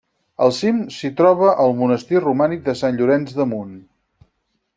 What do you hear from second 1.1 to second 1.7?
troba